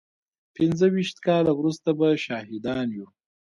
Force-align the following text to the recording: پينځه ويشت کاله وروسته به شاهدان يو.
پينځه 0.55 0.85
ويشت 0.93 1.17
کاله 1.27 1.51
وروسته 1.55 1.89
به 1.97 2.07
شاهدان 2.25 2.87
يو. 2.97 3.07